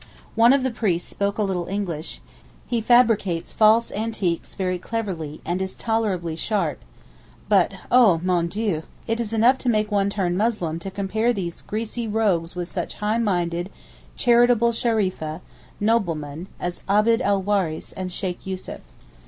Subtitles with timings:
[0.33, 2.21] One of the priests spoke a little English;
[2.65, 6.79] he fabricates false antiques very cleverly, and is tolerably sharp;
[7.47, 11.61] but, Oh mon Dieu, it is enough to make one turn Muslim to compare these
[11.61, 13.69] greasy rogues with such high minded
[14.15, 15.41] charitable shurafa
[15.79, 18.81] (noblemen) as Abd el Waris and Sheykh Yussuf.